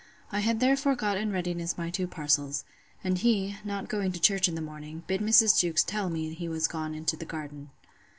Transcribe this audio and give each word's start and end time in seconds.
I 0.31 0.39
had 0.39 0.59
therefore 0.61 0.95
got 0.95 1.17
in 1.17 1.31
readiness 1.31 1.77
my 1.77 1.91
two 1.91 2.07
parcels; 2.07 2.63
and 3.03 3.19
he, 3.19 3.57
not 3.63 3.87
going 3.87 4.11
to 4.13 4.19
church 4.19 4.47
in 4.47 4.55
the 4.55 4.59
morning, 4.59 5.03
bid 5.05 5.21
Mrs. 5.21 5.59
Jewkes 5.59 5.83
tell 5.83 6.09
me 6.09 6.33
he 6.33 6.49
was 6.49 6.67
gone 6.67 6.95
into 6.95 7.15
the 7.15 7.23
garden. 7.23 7.69